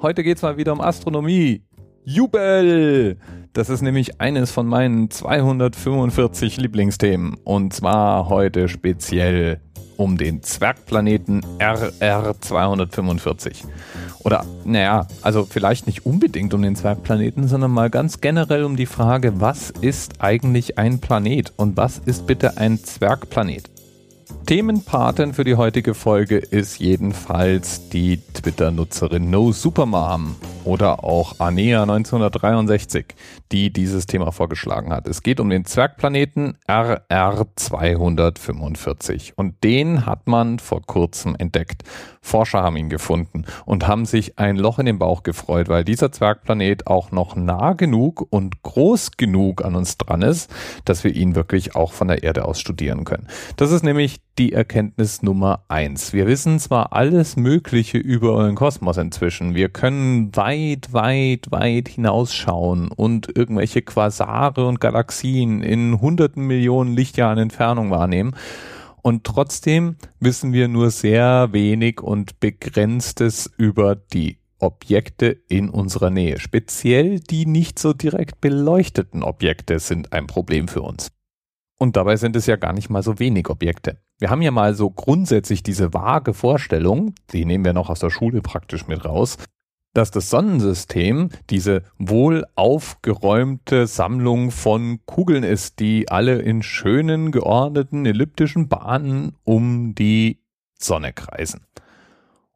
Heute 0.00 0.22
geht's 0.22 0.42
mal 0.42 0.56
wieder 0.56 0.72
um 0.72 0.80
Astronomie. 0.80 1.64
Jubel! 2.04 3.18
Das 3.52 3.68
ist 3.68 3.82
nämlich 3.82 4.20
eines 4.20 4.52
von 4.52 4.68
meinen 4.68 5.10
245 5.10 6.56
Lieblingsthemen. 6.56 7.36
Und 7.42 7.72
zwar 7.72 8.28
heute 8.28 8.68
speziell 8.68 9.60
um 9.96 10.16
den 10.16 10.44
Zwergplaneten 10.44 11.40
RR245. 11.58 13.64
Oder, 14.20 14.46
naja, 14.64 15.08
also 15.22 15.44
vielleicht 15.44 15.88
nicht 15.88 16.06
unbedingt 16.06 16.54
um 16.54 16.62
den 16.62 16.76
Zwergplaneten, 16.76 17.48
sondern 17.48 17.72
mal 17.72 17.90
ganz 17.90 18.20
generell 18.20 18.62
um 18.62 18.76
die 18.76 18.86
Frage, 18.86 19.40
was 19.40 19.70
ist 19.70 20.22
eigentlich 20.22 20.78
ein 20.78 21.00
Planet 21.00 21.52
und 21.56 21.76
was 21.76 21.98
ist 21.98 22.28
bitte 22.28 22.56
ein 22.56 22.78
Zwergplanet? 22.78 23.68
Themenpatin 24.46 25.34
für 25.34 25.44
die 25.44 25.56
heutige 25.56 25.94
Folge 25.94 26.38
ist 26.38 26.78
jedenfalls 26.78 27.88
die 27.90 28.18
Twitter-Nutzerin 28.34 29.30
No 29.30 29.52
Supermom 29.52 30.36
oder 30.68 31.02
auch 31.02 31.40
Anea 31.40 31.80
1963, 31.80 33.06
die 33.52 33.72
dieses 33.72 34.04
Thema 34.04 34.32
vorgeschlagen 34.32 34.92
hat. 34.92 35.08
Es 35.08 35.22
geht 35.22 35.40
um 35.40 35.48
den 35.48 35.64
Zwergplaneten 35.64 36.58
RR245 36.68 39.32
und 39.34 39.64
den 39.64 40.04
hat 40.04 40.26
man 40.26 40.58
vor 40.58 40.82
kurzem 40.82 41.34
entdeckt. 41.38 41.84
Forscher 42.20 42.62
haben 42.62 42.76
ihn 42.76 42.90
gefunden 42.90 43.46
und 43.64 43.88
haben 43.88 44.04
sich 44.04 44.38
ein 44.38 44.56
Loch 44.56 44.78
in 44.78 44.84
den 44.84 44.98
Bauch 44.98 45.22
gefreut, 45.22 45.70
weil 45.70 45.84
dieser 45.84 46.12
Zwergplanet 46.12 46.86
auch 46.86 47.12
noch 47.12 47.34
nah 47.34 47.72
genug 47.72 48.26
und 48.28 48.62
groß 48.62 49.12
genug 49.16 49.64
an 49.64 49.74
uns 49.74 49.96
dran 49.96 50.20
ist, 50.20 50.50
dass 50.84 51.02
wir 51.02 51.16
ihn 51.16 51.34
wirklich 51.34 51.74
auch 51.74 51.92
von 51.92 52.08
der 52.08 52.22
Erde 52.22 52.44
aus 52.44 52.60
studieren 52.60 53.04
können. 53.04 53.26
Das 53.56 53.72
ist 53.72 53.82
nämlich 53.82 54.20
die 54.36 54.52
Erkenntnis 54.52 55.22
Nummer 55.22 55.64
eins. 55.68 56.12
Wir 56.12 56.26
wissen 56.26 56.60
zwar 56.60 56.92
alles 56.92 57.36
Mögliche 57.36 57.98
über 57.98 58.46
den 58.46 58.54
Kosmos 58.54 58.96
inzwischen. 58.96 59.54
Wir 59.54 59.68
können 59.68 60.34
weit, 60.36 60.57
weit, 60.90 61.50
weit 61.50 61.88
hinausschauen 61.88 62.90
und 62.90 63.36
irgendwelche 63.36 63.82
Quasare 63.82 64.66
und 64.66 64.80
Galaxien 64.80 65.62
in 65.62 66.00
hunderten 66.00 66.46
Millionen 66.46 66.94
Lichtjahren 66.94 67.38
Entfernung 67.38 67.90
wahrnehmen. 67.90 68.34
Und 69.02 69.24
trotzdem 69.24 69.96
wissen 70.20 70.52
wir 70.52 70.68
nur 70.68 70.90
sehr 70.90 71.52
wenig 71.52 72.00
und 72.00 72.40
begrenztes 72.40 73.50
über 73.56 73.94
die 73.94 74.38
Objekte 74.58 75.38
in 75.48 75.70
unserer 75.70 76.10
Nähe. 76.10 76.38
Speziell 76.40 77.20
die 77.20 77.46
nicht 77.46 77.78
so 77.78 77.92
direkt 77.92 78.40
beleuchteten 78.40 79.22
Objekte 79.22 79.78
sind 79.78 80.12
ein 80.12 80.26
Problem 80.26 80.68
für 80.68 80.82
uns. 80.82 81.10
Und 81.78 81.96
dabei 81.96 82.16
sind 82.16 82.34
es 82.34 82.46
ja 82.46 82.56
gar 82.56 82.72
nicht 82.72 82.90
mal 82.90 83.04
so 83.04 83.20
wenig 83.20 83.48
Objekte. 83.48 84.00
Wir 84.18 84.30
haben 84.30 84.42
ja 84.42 84.50
mal 84.50 84.74
so 84.74 84.90
grundsätzlich 84.90 85.62
diese 85.62 85.94
vage 85.94 86.34
Vorstellung, 86.34 87.14
die 87.32 87.44
nehmen 87.44 87.64
wir 87.64 87.72
noch 87.72 87.88
aus 87.88 88.00
der 88.00 88.10
Schule 88.10 88.42
praktisch 88.42 88.88
mit 88.88 89.04
raus, 89.04 89.38
dass 89.94 90.10
das 90.10 90.30
Sonnensystem 90.30 91.30
diese 91.50 91.82
wohl 91.98 92.44
aufgeräumte 92.54 93.86
Sammlung 93.86 94.50
von 94.50 95.00
Kugeln 95.06 95.42
ist, 95.42 95.80
die 95.80 96.08
alle 96.08 96.38
in 96.40 96.62
schönen, 96.62 97.32
geordneten, 97.32 98.06
elliptischen 98.06 98.68
Bahnen 98.68 99.32
um 99.44 99.94
die 99.94 100.40
Sonne 100.78 101.12
kreisen. 101.12 101.62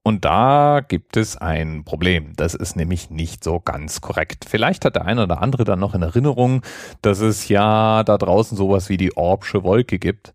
Und 0.04 0.24
da 0.24 0.80
gibt 0.86 1.16
es 1.16 1.36
ein 1.36 1.84
Problem. 1.84 2.32
Das 2.34 2.54
ist 2.54 2.74
nämlich 2.74 3.10
nicht 3.10 3.44
so 3.44 3.60
ganz 3.60 4.00
korrekt. 4.00 4.44
Vielleicht 4.48 4.84
hat 4.84 4.96
der 4.96 5.04
eine 5.04 5.22
oder 5.22 5.40
andere 5.40 5.62
dann 5.62 5.78
noch 5.78 5.94
in 5.94 6.02
Erinnerung, 6.02 6.62
dass 7.02 7.20
es 7.20 7.48
ja 7.48 8.02
da 8.02 8.18
draußen 8.18 8.56
sowas 8.56 8.88
wie 8.88 8.96
die 8.96 9.16
Orbsche 9.16 9.62
Wolke 9.62 10.00
gibt. 10.00 10.34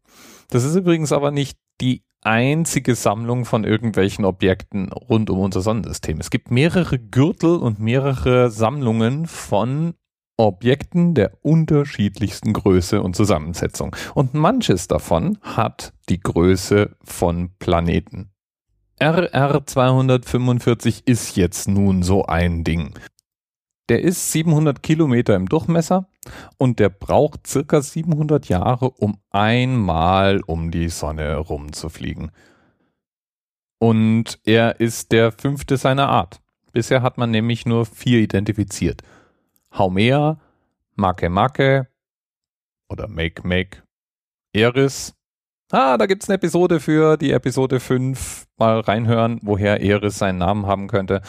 Das 0.50 0.64
ist 0.64 0.76
übrigens 0.76 1.12
aber 1.12 1.32
nicht 1.32 1.58
die 1.82 2.04
einzige 2.22 2.96
Sammlung 2.96 3.46
von 3.46 3.64
irgendwelchen 3.64 4.26
Objekten 4.26 4.92
rund 4.92 5.30
um 5.30 5.40
unser 5.40 5.62
Sonnensystem. 5.62 6.20
Es 6.20 6.30
gibt 6.30 6.52
mehrere 6.52 7.00
Gürtel 7.00 7.58
und 7.58 7.80
mehrere 7.80 8.52
Sammlungen 8.52 9.28
von 9.28 9.94
Objekten 10.38 11.16
der 11.16 11.32
unterschiedlichsten 11.42 12.54
Größe 12.54 13.02
und 13.02 13.16
Zusammensetzung. 13.16 13.96
Und 14.14 14.34
manches 14.34 14.88
davon 14.88 15.40
hat 15.42 15.94
die 16.10 16.20
Größe 16.20 16.96
von 17.04 17.52
Planeten. 17.58 18.32
RR245 19.00 21.04
ist 21.06 21.36
jetzt 21.36 21.68
nun 21.68 22.04
so 22.04 22.26
ein 22.26 22.64
Ding. 22.64 22.94
Der 23.90 24.02
ist 24.02 24.32
700 24.32 24.84
Kilometer 24.84 25.36
im 25.36 25.48
Durchmesser 25.48 26.10
und 26.58 26.80
der 26.80 26.90
braucht 26.90 27.48
circa 27.48 27.82
700 27.82 28.50
Jahre, 28.50 28.90
um 28.92 29.18
einmal 29.30 30.42
um 30.46 30.72
die 30.72 30.90
Sonne 30.90 31.38
rumzufliegen. 31.38 32.32
Und 33.80 34.40
er 34.44 34.80
ist 34.80 35.12
der 35.12 35.32
fünfte 35.32 35.78
seiner 35.78 36.10
Art. 36.10 36.42
Bisher 36.74 37.02
hat 37.02 37.18
man 37.18 37.32
nämlich 37.32 37.66
nur 37.66 37.86
vier 37.86 38.20
identifiziert. 38.20 39.04
Haumea, 39.72 40.40
Make 40.96 41.88
oder 42.90 43.08
Make 43.08 43.48
Make, 43.48 43.84
Eris 44.54 45.18
Ah, 45.70 45.98
da 45.98 46.06
gibt's 46.06 46.30
eine 46.30 46.36
Episode 46.36 46.80
für 46.80 47.18
die 47.18 47.32
Episode 47.32 47.82
5. 47.82 48.48
Mal 48.58 48.80
reinhören, 48.80 49.40
woher 49.42 49.82
Eris 49.82 50.18
seinen 50.18 50.38
Namen 50.38 50.66
haben 50.66 50.88
könnte. 50.88 51.22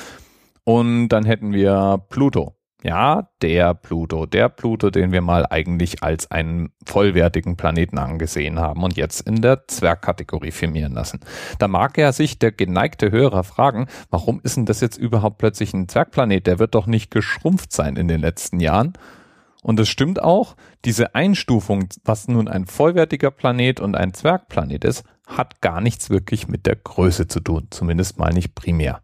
Und 0.68 1.08
dann 1.08 1.24
hätten 1.24 1.54
wir 1.54 2.04
Pluto. 2.10 2.54
Ja, 2.82 3.30
der 3.40 3.72
Pluto, 3.72 4.26
der 4.26 4.50
Pluto, 4.50 4.90
den 4.90 5.12
wir 5.12 5.22
mal 5.22 5.46
eigentlich 5.48 6.02
als 6.02 6.30
einen 6.30 6.72
vollwertigen 6.84 7.56
Planeten 7.56 7.96
angesehen 7.96 8.58
haben 8.58 8.82
und 8.82 8.94
jetzt 8.98 9.22
in 9.22 9.40
der 9.40 9.66
Zwergkategorie 9.66 10.50
firmieren 10.50 10.92
lassen. 10.92 11.20
Da 11.58 11.68
mag 11.68 11.96
ja 11.96 12.12
sich 12.12 12.38
der 12.38 12.52
geneigte 12.52 13.10
Hörer 13.10 13.44
fragen, 13.44 13.86
warum 14.10 14.42
ist 14.42 14.58
denn 14.58 14.66
das 14.66 14.82
jetzt 14.82 14.98
überhaupt 14.98 15.38
plötzlich 15.38 15.72
ein 15.72 15.88
Zwergplanet? 15.88 16.46
Der 16.46 16.58
wird 16.58 16.74
doch 16.74 16.86
nicht 16.86 17.10
geschrumpft 17.10 17.72
sein 17.72 17.96
in 17.96 18.06
den 18.06 18.20
letzten 18.20 18.60
Jahren. 18.60 18.92
Und 19.62 19.80
es 19.80 19.88
stimmt 19.88 20.22
auch, 20.22 20.54
diese 20.84 21.14
Einstufung, 21.14 21.88
was 22.04 22.28
nun 22.28 22.46
ein 22.46 22.66
vollwertiger 22.66 23.30
Planet 23.30 23.80
und 23.80 23.96
ein 23.96 24.12
Zwergplanet 24.12 24.84
ist, 24.84 25.02
hat 25.26 25.62
gar 25.62 25.80
nichts 25.80 26.10
wirklich 26.10 26.46
mit 26.46 26.66
der 26.66 26.76
Größe 26.76 27.26
zu 27.26 27.40
tun, 27.40 27.68
zumindest 27.70 28.18
mal 28.18 28.34
nicht 28.34 28.54
primär. 28.54 29.00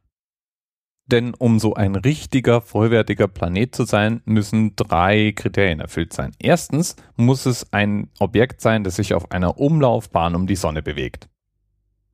Denn 1.07 1.35
um 1.35 1.59
so 1.59 1.75
ein 1.75 1.97
richtiger, 1.97 2.61
vollwertiger 2.61 3.29
Planet 3.29 3.75
zu 3.75 3.85
sein, 3.85 4.23
müssen 4.25 4.75
drei 4.75 5.33
Kriterien 5.33 5.81
erfüllt 5.81 6.13
sein. 6.13 6.33
Erstens 6.39 6.97
muss 7.17 7.45
es 7.45 7.73
ein 7.73 8.09
Objekt 8.19 8.63
sein, 8.63 8.85
das 8.85 8.97
sich 8.97 9.13
auf 9.13 9.31
einer 9.31 9.59
Umlaufbahn 9.59 10.35
um 10.35 10.47
die 10.47 10.57
Sonne 10.57 10.83
bewegt. 10.83 11.29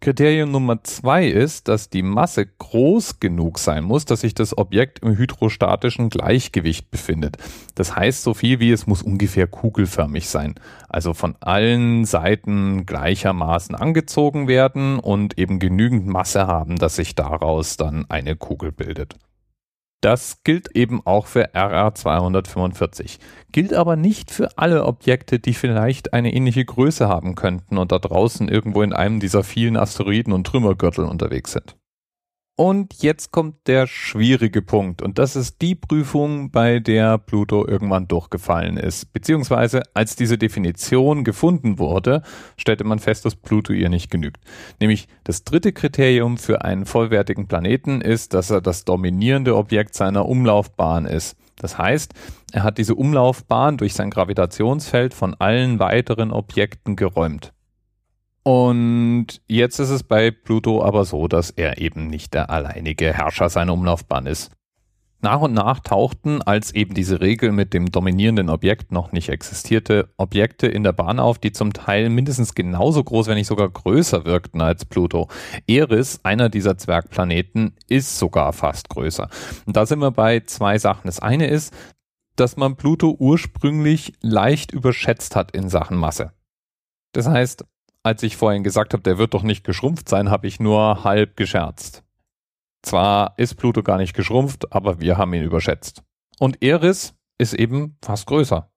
Kriterium 0.02 0.50
Nummer 0.50 0.82
zwei 0.82 1.26
ist, 1.26 1.68
dass 1.68 1.90
die 1.90 2.02
Masse 2.02 2.46
groß 2.46 3.20
genug 3.20 3.58
sein 3.58 3.84
muss, 3.84 4.06
dass 4.06 4.22
sich 4.22 4.32
das 4.32 4.56
Objekt 4.56 5.00
im 5.00 5.14
hydrostatischen 5.14 6.08
Gleichgewicht 6.08 6.90
befindet. 6.90 7.36
Das 7.74 7.96
heißt 7.96 8.22
so 8.22 8.32
viel 8.32 8.60
wie 8.60 8.72
es 8.72 8.86
muss 8.86 9.02
ungefähr 9.02 9.46
kugelförmig 9.46 10.30
sein. 10.30 10.54
Also 10.88 11.12
von 11.12 11.36
allen 11.40 12.06
Seiten 12.06 12.86
gleichermaßen 12.86 13.74
angezogen 13.74 14.48
werden 14.48 14.98
und 14.98 15.36
eben 15.38 15.58
genügend 15.58 16.06
Masse 16.06 16.46
haben, 16.46 16.76
dass 16.76 16.96
sich 16.96 17.14
daraus 17.14 17.76
dann 17.76 18.06
eine 18.08 18.36
Kugel 18.36 18.72
bildet. 18.72 19.16
Das 20.00 20.42
gilt 20.44 20.74
eben 20.74 21.04
auch 21.04 21.26
für 21.26 21.54
RR245, 21.54 23.18
gilt 23.52 23.74
aber 23.74 23.96
nicht 23.96 24.30
für 24.30 24.56
alle 24.56 24.84
Objekte, 24.86 25.38
die 25.38 25.52
vielleicht 25.52 26.14
eine 26.14 26.32
ähnliche 26.32 26.64
Größe 26.64 27.06
haben 27.06 27.34
könnten 27.34 27.76
und 27.76 27.92
da 27.92 27.98
draußen 27.98 28.48
irgendwo 28.48 28.82
in 28.82 28.94
einem 28.94 29.20
dieser 29.20 29.44
vielen 29.44 29.76
Asteroiden 29.76 30.32
und 30.32 30.46
Trümmergürtel 30.46 31.04
unterwegs 31.04 31.52
sind. 31.52 31.76
Und 32.56 33.02
jetzt 33.02 33.32
kommt 33.32 33.66
der 33.66 33.86
schwierige 33.86 34.60
Punkt. 34.60 35.00
Und 35.00 35.18
das 35.18 35.34
ist 35.34 35.62
die 35.62 35.74
Prüfung, 35.74 36.50
bei 36.50 36.78
der 36.78 37.16
Pluto 37.16 37.66
irgendwann 37.66 38.06
durchgefallen 38.06 38.76
ist. 38.76 39.14
Beziehungsweise, 39.14 39.82
als 39.94 40.14
diese 40.14 40.36
Definition 40.36 41.24
gefunden 41.24 41.78
wurde, 41.78 42.22
stellte 42.58 42.84
man 42.84 42.98
fest, 42.98 43.24
dass 43.24 43.34
Pluto 43.34 43.72
ihr 43.72 43.88
nicht 43.88 44.10
genügt. 44.10 44.44
Nämlich 44.78 45.08
das 45.24 45.44
dritte 45.44 45.72
Kriterium 45.72 46.36
für 46.36 46.62
einen 46.62 46.84
vollwertigen 46.84 47.48
Planeten 47.48 48.02
ist, 48.02 48.34
dass 48.34 48.50
er 48.50 48.60
das 48.60 48.84
dominierende 48.84 49.56
Objekt 49.56 49.94
seiner 49.94 50.26
Umlaufbahn 50.28 51.06
ist. 51.06 51.36
Das 51.56 51.78
heißt, 51.78 52.12
er 52.52 52.62
hat 52.62 52.78
diese 52.78 52.94
Umlaufbahn 52.94 53.78
durch 53.78 53.94
sein 53.94 54.10
Gravitationsfeld 54.10 55.14
von 55.14 55.34
allen 55.34 55.78
weiteren 55.78 56.30
Objekten 56.30 56.96
geräumt. 56.96 57.52
Und 58.42 59.42
jetzt 59.46 59.78
ist 59.78 59.90
es 59.90 60.02
bei 60.02 60.30
Pluto 60.30 60.82
aber 60.82 61.04
so, 61.04 61.28
dass 61.28 61.50
er 61.50 61.78
eben 61.78 62.06
nicht 62.06 62.34
der 62.34 62.50
alleinige 62.50 63.12
Herrscher 63.12 63.50
seiner 63.50 63.74
Umlaufbahn 63.74 64.26
ist. 64.26 64.50
Nach 65.22 65.42
und 65.42 65.52
nach 65.52 65.80
tauchten, 65.80 66.40
als 66.40 66.72
eben 66.72 66.94
diese 66.94 67.20
Regel 67.20 67.52
mit 67.52 67.74
dem 67.74 67.92
dominierenden 67.92 68.48
Objekt 68.48 68.90
noch 68.90 69.12
nicht 69.12 69.28
existierte, 69.28 70.08
Objekte 70.16 70.66
in 70.66 70.82
der 70.82 70.94
Bahn 70.94 71.18
auf, 71.18 71.38
die 71.38 71.52
zum 71.52 71.74
Teil 71.74 72.08
mindestens 72.08 72.54
genauso 72.54 73.04
groß, 73.04 73.26
wenn 73.26 73.34
nicht 73.34 73.46
sogar 73.46 73.68
größer 73.68 74.24
wirkten 74.24 74.62
als 74.62 74.86
Pluto. 74.86 75.28
Eris, 75.66 76.20
einer 76.22 76.48
dieser 76.48 76.78
Zwergplaneten, 76.78 77.76
ist 77.86 78.18
sogar 78.18 78.54
fast 78.54 78.88
größer. 78.88 79.28
Und 79.66 79.76
da 79.76 79.84
sind 79.84 79.98
wir 79.98 80.10
bei 80.10 80.40
zwei 80.40 80.78
Sachen. 80.78 81.02
Das 81.04 81.20
eine 81.20 81.48
ist, 81.48 81.74
dass 82.36 82.56
man 82.56 82.76
Pluto 82.76 83.14
ursprünglich 83.18 84.14
leicht 84.22 84.72
überschätzt 84.72 85.36
hat 85.36 85.50
in 85.50 85.68
Sachen 85.68 85.98
Masse. 85.98 86.32
Das 87.12 87.28
heißt, 87.28 87.66
als 88.02 88.22
ich 88.22 88.36
vorhin 88.36 88.62
gesagt 88.62 88.92
habe, 88.92 89.02
der 89.02 89.18
wird 89.18 89.34
doch 89.34 89.42
nicht 89.42 89.64
geschrumpft 89.64 90.08
sein, 90.08 90.30
habe 90.30 90.46
ich 90.46 90.60
nur 90.60 91.04
halb 91.04 91.36
gescherzt. 91.36 92.02
Zwar 92.82 93.34
ist 93.36 93.56
Pluto 93.56 93.82
gar 93.82 93.98
nicht 93.98 94.14
geschrumpft, 94.14 94.72
aber 94.72 95.00
wir 95.00 95.18
haben 95.18 95.34
ihn 95.34 95.44
überschätzt. 95.44 96.02
Und 96.38 96.62
Eris 96.62 97.14
ist 97.36 97.52
eben 97.54 97.98
fast 98.02 98.26
größer. 98.26 98.70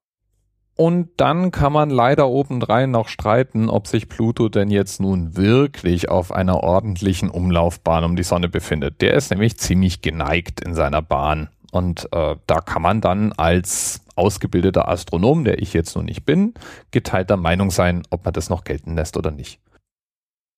Und 0.76 1.10
dann 1.18 1.52
kann 1.52 1.72
man 1.72 1.90
leider 1.90 2.28
obendrein 2.28 2.90
noch 2.92 3.08
streiten, 3.08 3.70
ob 3.70 3.88
sich 3.88 4.10
Pluto 4.10 4.50
denn 4.50 4.72
jetzt 4.72 5.00
nun 5.00 5.38
wirklich 5.38 6.10
auf 6.10 6.32
einer 6.32 6.62
ordentlichen 6.62 7.30
Umlaufbahn 7.30 8.04
um 8.04 8.16
die 8.16 8.24
Sonne 8.24 8.50
befindet. 8.50 9.02
Der 9.02 9.14
ist 9.14 9.30
nämlich 9.30 9.58
ziemlich 9.58 10.02
geneigt 10.02 10.62
in 10.62 10.74
seiner 10.74 11.04
Bahn. 11.04 11.50
Und 11.72 12.10
äh, 12.12 12.36
da 12.48 12.60
kann 12.60 12.82
man 12.82 13.02
dann 13.02 13.34
als 13.34 14.03
ausgebildeter 14.16 14.88
Astronom, 14.88 15.44
der 15.44 15.60
ich 15.60 15.74
jetzt 15.74 15.96
nun 15.96 16.06
nicht 16.06 16.26
bin, 16.26 16.54
geteilter 16.92 17.38
Meinung 17.38 17.72
sein, 17.72 18.04
ob 18.10 18.26
man 18.26 18.34
das 18.34 18.50
noch 18.50 18.64
gelten 18.64 18.96
lässt 18.96 19.18
oder 19.18 19.32
nicht. 19.32 19.60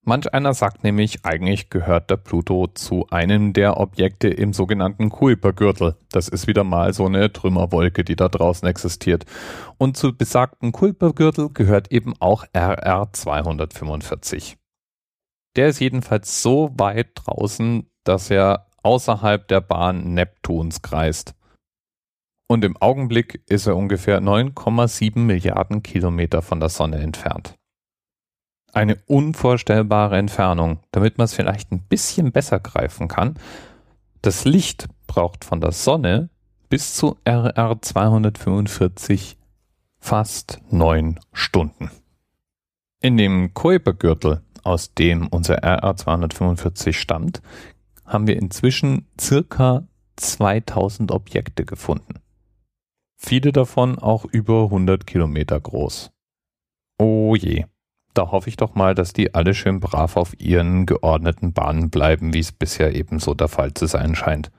Manch 0.07 0.31
einer 0.35 0.53
sagt 0.53 0.83
nämlich, 0.83 1.25
eigentlich 1.25 1.71
gehört 1.71 2.11
der 2.11 2.17
Pluto 2.17 2.67
zu 2.67 3.07
einem 3.09 3.53
der 3.53 3.79
Objekte 3.79 4.27
im 4.27 4.53
sogenannten 4.53 5.09
Kuipergürtel. 5.09 5.95
Das 6.09 6.27
ist 6.27 6.45
wieder 6.45 6.63
mal 6.63 6.93
so 6.93 7.07
eine 7.07 7.33
Trümmerwolke, 7.33 8.03
die 8.03 8.15
da 8.15 8.29
draußen 8.29 8.67
existiert. 8.67 9.25
Und 9.79 9.97
zu 9.97 10.15
besagten 10.15 10.71
Kuipergürtel 10.71 11.49
gehört 11.51 11.91
eben 11.91 12.13
auch 12.19 12.45
RR 12.53 13.09
245. 13.13 14.57
Der 15.55 15.69
ist 15.69 15.79
jedenfalls 15.79 16.43
so 16.43 16.71
weit 16.77 17.09
draußen, 17.15 17.89
dass 18.03 18.29
er 18.29 18.67
außerhalb 18.83 19.47
der 19.47 19.61
Bahn 19.61 20.13
Neptuns 20.13 20.83
kreist. 20.83 21.33
Und 22.47 22.63
im 22.63 22.77
Augenblick 22.77 23.41
ist 23.47 23.65
er 23.65 23.75
ungefähr 23.75 24.21
9,7 24.21 25.19
Milliarden 25.19 25.81
Kilometer 25.83 26.41
von 26.41 26.59
der 26.59 26.69
Sonne 26.69 26.97
entfernt 26.97 27.55
eine 28.75 28.97
unvorstellbare 29.07 30.17
Entfernung, 30.17 30.79
damit 30.91 31.17
man 31.17 31.25
es 31.25 31.33
vielleicht 31.33 31.71
ein 31.71 31.79
bisschen 31.79 32.31
besser 32.31 32.59
greifen 32.59 33.07
kann. 33.07 33.35
Das 34.21 34.43
Licht 34.43 34.87
braucht 35.07 35.45
von 35.45 35.61
der 35.61 35.71
Sonne 35.71 36.29
bis 36.69 36.93
zu 36.93 37.17
RR 37.23 37.81
245 37.81 39.37
fast 39.99 40.59
neun 40.69 41.19
Stunden. 41.31 41.89
In 43.01 43.17
dem 43.17 43.53
Kuipergürtel, 43.53 44.41
aus 44.63 44.93
dem 44.93 45.27
unser 45.27 45.63
RR 45.63 45.95
245 45.95 46.99
stammt, 46.99 47.41
haben 48.05 48.27
wir 48.27 48.35
inzwischen 48.35 49.07
circa 49.19 49.87
2000 50.17 51.11
Objekte 51.11 51.65
gefunden. 51.65 52.15
Viele 53.25 53.51
davon 53.51 53.99
auch 53.99 54.25
über 54.25 54.65
100 54.65 55.05
Kilometer 55.07 55.59
groß. 55.59 56.11
Oh 56.99 57.35
je 57.35 57.65
da 58.15 58.31
hoffe 58.31 58.49
ich 58.49 58.57
doch 58.57 58.75
mal, 58.75 58.95
dass 58.95 59.13
die 59.13 59.35
alle 59.35 59.53
schön 59.53 59.79
brav 59.79 60.17
auf 60.17 60.39
ihren 60.39 60.85
geordneten 60.85 61.53
Bahnen 61.53 61.89
bleiben, 61.89 62.33
wie 62.33 62.39
es 62.39 62.51
bisher 62.51 62.95
eben 62.95 63.19
so 63.19 63.33
der 63.33 63.49
Fall 63.49 63.73
zu 63.73 63.85
sein 63.85 64.15
scheint. 64.15 64.51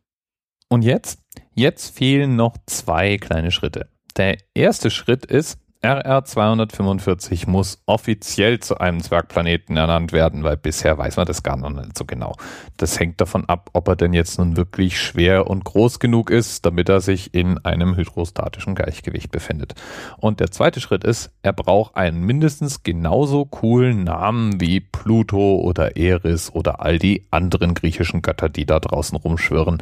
Und 0.68 0.82
jetzt? 0.82 1.20
Jetzt 1.54 1.96
fehlen 1.96 2.36
noch 2.36 2.56
zwei 2.66 3.16
kleine 3.16 3.50
Schritte. 3.50 3.88
Der 4.16 4.38
erste 4.54 4.90
Schritt 4.90 5.24
ist, 5.24 5.58
RR 5.86 6.24
245 6.24 7.46
muss 7.46 7.80
offiziell 7.86 8.58
zu 8.58 8.78
einem 8.78 9.00
Zwergplaneten 9.00 9.76
ernannt 9.76 10.10
werden, 10.10 10.42
weil 10.42 10.56
bisher 10.56 10.98
weiß 10.98 11.16
man 11.16 11.26
das 11.26 11.44
gar 11.44 11.56
noch 11.56 11.70
nicht 11.70 11.96
so 11.96 12.04
genau. 12.04 12.34
Das 12.76 12.98
hängt 12.98 13.20
davon 13.20 13.44
ab, 13.44 13.70
ob 13.72 13.86
er 13.86 13.94
denn 13.94 14.12
jetzt 14.12 14.36
nun 14.40 14.56
wirklich 14.56 15.00
schwer 15.00 15.48
und 15.48 15.62
groß 15.62 16.00
genug 16.00 16.30
ist, 16.30 16.66
damit 16.66 16.88
er 16.88 17.00
sich 17.00 17.34
in 17.34 17.64
einem 17.64 17.94
hydrostatischen 17.94 18.74
Gleichgewicht 18.74 19.30
befindet. 19.30 19.76
Und 20.16 20.40
der 20.40 20.50
zweite 20.50 20.80
Schritt 20.80 21.04
ist, 21.04 21.30
er 21.42 21.52
braucht 21.52 21.94
einen 21.94 22.20
mindestens 22.20 22.82
genauso 22.82 23.44
coolen 23.44 24.02
Namen 24.02 24.60
wie 24.60 24.80
Pluto 24.80 25.60
oder 25.60 25.96
Eris 25.96 26.50
oder 26.52 26.80
all 26.80 26.98
die 26.98 27.28
anderen 27.30 27.74
griechischen 27.74 28.22
Götter, 28.22 28.48
die 28.48 28.66
da 28.66 28.80
draußen 28.80 29.16
rumschwirren. 29.16 29.80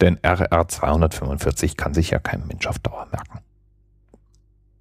Denn 0.00 0.16
RR 0.24 0.66
245 0.66 1.76
kann 1.76 1.92
sich 1.92 2.08
ja 2.08 2.18
kein 2.18 2.46
Mensch 2.46 2.66
auf 2.66 2.78
Dauer 2.78 3.06
merken. 3.12 3.40